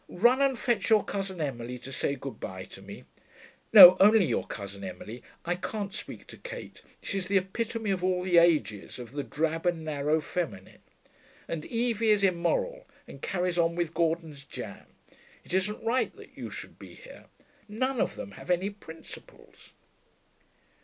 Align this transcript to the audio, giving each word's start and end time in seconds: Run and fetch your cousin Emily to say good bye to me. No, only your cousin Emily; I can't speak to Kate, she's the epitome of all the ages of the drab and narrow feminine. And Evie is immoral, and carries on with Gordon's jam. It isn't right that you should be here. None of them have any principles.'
Run 0.09 0.41
and 0.41 0.57
fetch 0.57 0.89
your 0.89 1.03
cousin 1.03 1.39
Emily 1.39 1.77
to 1.77 1.91
say 1.91 2.15
good 2.15 2.39
bye 2.39 2.63
to 2.63 2.81
me. 2.81 3.03
No, 3.71 3.97
only 3.99 4.25
your 4.25 4.47
cousin 4.47 4.83
Emily; 4.83 5.21
I 5.45 5.53
can't 5.55 5.93
speak 5.93 6.25
to 6.25 6.37
Kate, 6.37 6.81
she's 7.03 7.27
the 7.27 7.37
epitome 7.37 7.91
of 7.91 8.03
all 8.03 8.23
the 8.23 8.39
ages 8.39 8.97
of 8.97 9.11
the 9.11 9.21
drab 9.21 9.67
and 9.67 9.85
narrow 9.85 10.19
feminine. 10.19 10.81
And 11.47 11.65
Evie 11.67 12.09
is 12.09 12.23
immoral, 12.23 12.87
and 13.07 13.21
carries 13.21 13.59
on 13.59 13.75
with 13.75 13.93
Gordon's 13.93 14.43
jam. 14.43 14.87
It 15.43 15.53
isn't 15.53 15.83
right 15.85 16.11
that 16.15 16.35
you 16.35 16.49
should 16.49 16.79
be 16.79 16.95
here. 16.95 17.25
None 17.69 18.01
of 18.01 18.15
them 18.15 18.31
have 18.31 18.49
any 18.49 18.71
principles.' 18.71 19.73